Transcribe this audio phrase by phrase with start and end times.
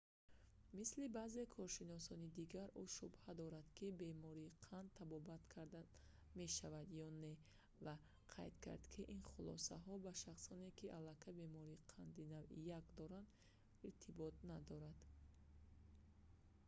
[0.77, 5.81] мисли баъзе коршиносони дигар ӯ шубҳа дорад ки бемории қанд табобат карда
[6.39, 7.33] мешавад ё не
[7.85, 7.95] ва
[8.35, 13.27] қайд кард ки ин хулосаҳо ба шахсоне ки аллакай бемории қанди навъи 1 доранд
[13.89, 14.99] иртибот надоранд